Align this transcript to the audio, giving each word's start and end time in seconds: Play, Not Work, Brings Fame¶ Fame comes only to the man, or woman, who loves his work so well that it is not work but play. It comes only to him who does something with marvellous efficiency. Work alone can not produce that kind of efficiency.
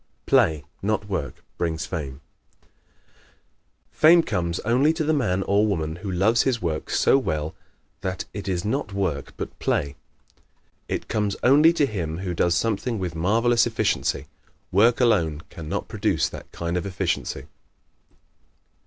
Play, 0.25 0.63
Not 0.81 1.07
Work, 1.07 1.43
Brings 1.59 1.85
Fame¶ 1.85 2.21
Fame 3.91 4.23
comes 4.23 4.59
only 4.61 4.93
to 4.93 5.03
the 5.03 5.13
man, 5.13 5.43
or 5.43 5.67
woman, 5.67 5.97
who 5.97 6.09
loves 6.09 6.41
his 6.41 6.59
work 6.59 6.89
so 6.89 7.19
well 7.19 7.53
that 8.01 8.25
it 8.33 8.47
is 8.47 8.65
not 8.65 8.93
work 8.93 9.33
but 9.37 9.59
play. 9.59 9.95
It 10.87 11.07
comes 11.07 11.35
only 11.43 11.71
to 11.73 11.85
him 11.85 12.17
who 12.17 12.33
does 12.33 12.55
something 12.55 12.97
with 12.97 13.13
marvellous 13.13 13.67
efficiency. 13.67 14.25
Work 14.71 14.99
alone 15.01 15.43
can 15.51 15.69
not 15.69 15.87
produce 15.87 16.27
that 16.29 16.51
kind 16.51 16.77
of 16.77 16.87
efficiency. 16.87 17.45